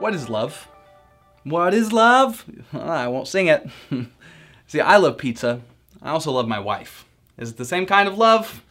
[0.00, 0.66] What is love?
[1.44, 2.46] What is love?
[2.72, 3.68] Ah, I won't sing it.
[4.66, 5.60] See, I love pizza.
[6.00, 7.04] I also love my wife.
[7.36, 8.62] Is it the same kind of love?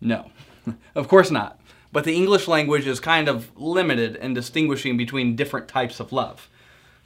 [0.00, 0.32] No,
[0.96, 1.60] of course not.
[1.92, 6.48] But the English language is kind of limited in distinguishing between different types of love.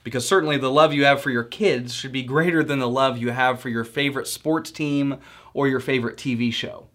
[0.04, 3.18] Because certainly the love you have for your kids should be greater than the love
[3.18, 5.18] you have for your favorite sports team
[5.52, 6.86] or your favorite TV show.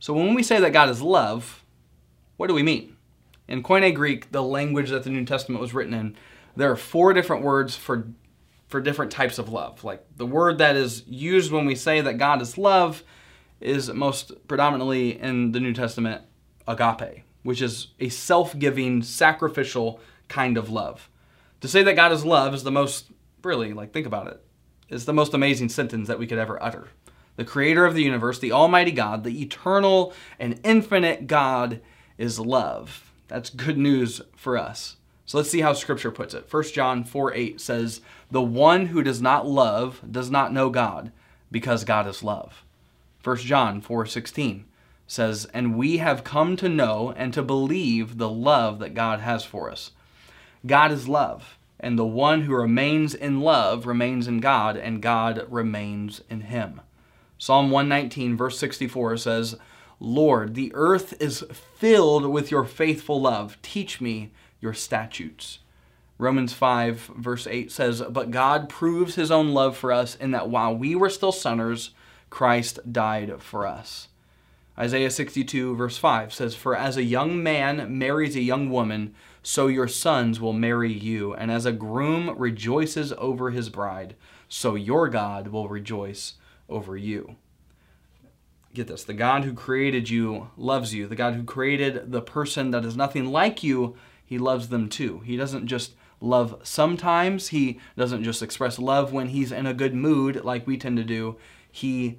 [0.00, 1.62] So when we say that God is love,
[2.38, 2.93] what do we mean?
[3.46, 6.16] In Koine Greek, the language that the New Testament was written in,
[6.56, 8.08] there are four different words for
[8.68, 9.84] for different types of love.
[9.84, 13.04] Like the word that is used when we say that God is love
[13.60, 16.22] is most predominantly in the New Testament
[16.66, 21.08] agape, which is a self-giving, sacrificial kind of love.
[21.60, 24.42] To say that God is love is the most really, like think about it,
[24.88, 26.88] is the most amazing sentence that we could ever utter.
[27.36, 31.80] The creator of the universe, the almighty God, the eternal and infinite God
[32.18, 33.03] is love.
[33.28, 34.96] That's good news for us.
[35.26, 36.52] So let's see how scripture puts it.
[36.52, 41.12] 1 John 4 8 says, The one who does not love does not know God,
[41.50, 42.64] because God is love.
[43.22, 44.66] 1 John 4 16
[45.06, 49.44] says, And we have come to know and to believe the love that God has
[49.44, 49.92] for us.
[50.66, 55.46] God is love, and the one who remains in love remains in God, and God
[55.48, 56.82] remains in him.
[57.38, 59.56] Psalm 119, verse 64 says,
[60.00, 63.58] Lord, the earth is filled with your faithful love.
[63.62, 65.60] Teach me your statutes.
[66.18, 70.48] Romans 5, verse 8 says, But God proves his own love for us in that
[70.48, 71.90] while we were still sinners,
[72.30, 74.08] Christ died for us.
[74.78, 79.66] Isaiah 62, verse 5 says, For as a young man marries a young woman, so
[79.68, 81.34] your sons will marry you.
[81.34, 84.16] And as a groom rejoices over his bride,
[84.48, 86.34] so your God will rejoice
[86.68, 87.36] over you.
[88.74, 91.06] Get this the God who created you loves you.
[91.06, 95.20] The God who created the person that is nothing like you he loves them too.
[95.20, 99.94] He doesn't just love sometimes, he doesn't just express love when he's in a good
[99.94, 101.36] mood like we tend to do.
[101.70, 102.18] He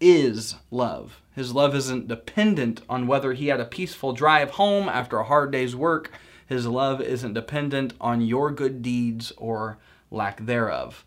[0.00, 1.20] is love.
[1.34, 5.50] His love isn't dependent on whether he had a peaceful drive home after a hard
[5.50, 6.10] day's work.
[6.46, 9.78] His love isn't dependent on your good deeds or
[10.10, 11.04] lack thereof.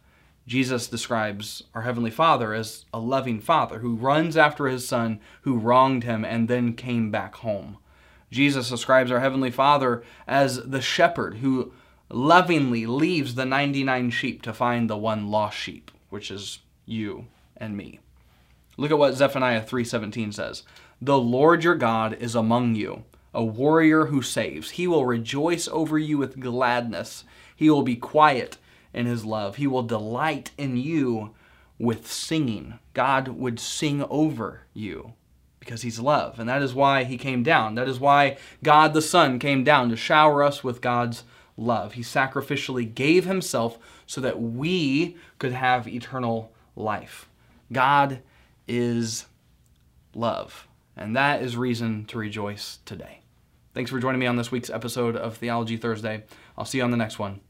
[0.48, 5.58] Jesus describes our Heavenly Father as a loving Father who runs after his Son who
[5.58, 7.78] wronged him and then came back home.
[8.32, 11.74] Jesus describes our Heavenly Father as the shepherd who
[12.10, 17.28] lovingly leaves the 99 sheep to find the one lost sheep, which is you
[17.58, 18.00] and me.
[18.78, 20.64] Look at what Zephaniah 3:17 says.
[21.02, 23.04] The Lord your God is among you,
[23.34, 24.72] a warrior who saves.
[24.72, 27.26] He will rejoice over you with gladness.
[27.54, 28.58] He will be quiet
[28.94, 29.58] in his love.
[29.58, 31.34] He will delight in you
[31.80, 32.80] with singing.
[32.94, 35.14] God would sing over you
[35.60, 36.40] because he's love.
[36.40, 37.76] And that is why he came down.
[37.76, 41.24] That is why God the Son came down to shower us with God's
[41.58, 41.94] love.
[41.94, 47.28] He sacrificially gave himself so that we could have eternal life.
[47.72, 48.22] God
[48.68, 49.26] is
[50.14, 50.68] love.
[50.96, 53.22] And that is reason to rejoice today.
[53.74, 56.24] Thanks for joining me on this week's episode of Theology Thursday.
[56.58, 57.42] I'll see you on the next one.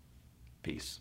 [0.64, 1.00] Peace.